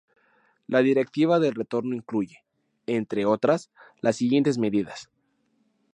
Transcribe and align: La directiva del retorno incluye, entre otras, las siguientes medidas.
La 0.65 0.79
directiva 0.81 1.39
del 1.39 1.53
retorno 1.53 1.93
incluye, 1.93 2.43
entre 2.87 3.23
otras, 3.27 3.69
las 4.01 4.15
siguientes 4.15 4.57
medidas. 4.57 5.11